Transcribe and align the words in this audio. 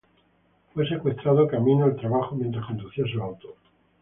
Fue 0.73 0.89
secuestrado 0.89 1.47
camino 1.47 1.85
al 1.85 1.95
trabajo, 1.95 2.33
mientras 2.35 2.65
conducía 2.65 3.05
su 3.05 3.21
auto. 3.21 3.55